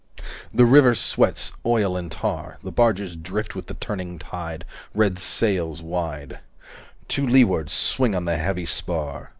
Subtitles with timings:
[0.57, 5.19] 265 The river sweats Oil and tar The barges drift With the turning tide Red
[5.19, 6.39] sails 270 Wide
[7.09, 9.29] To leeward, swing on the heavy spar.